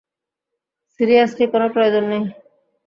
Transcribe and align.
Seriously, 0.95 1.45
কোনো 1.53 1.67
প্রয়োজন 1.73 2.03
নেই। 2.11 2.23